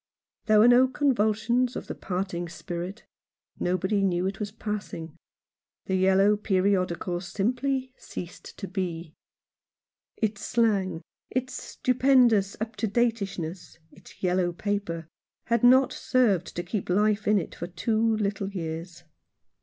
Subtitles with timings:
[0.47, 3.05] There were no convulsions of the parting spirit.
[3.59, 5.15] Nobody knew it was passing.
[5.85, 9.13] The yellow periodical simply ceased to be.
[10.17, 15.05] Its slang, its stupendous up to dateishness, its yellow paper,
[15.43, 19.03] had not served to keep life in it for two little years.